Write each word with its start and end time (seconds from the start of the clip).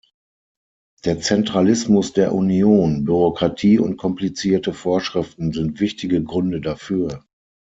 Der 1.05 1.19
Zentralismus 1.19 2.11
der 2.11 2.33
Union, 2.33 3.05
Bürokratie 3.05 3.77
und 3.77 3.97
komplizierte 3.97 4.73
Vorschriften 4.73 5.51
sind 5.53 5.79
wichtige 5.79 6.23
Gründe 6.23 6.59
dafür. 6.59 7.23